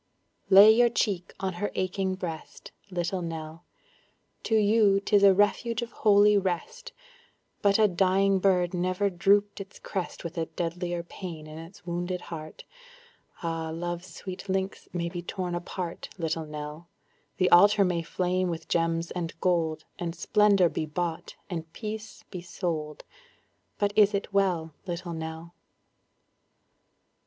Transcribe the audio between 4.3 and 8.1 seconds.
To you 'tis a refuge of holy rest, But a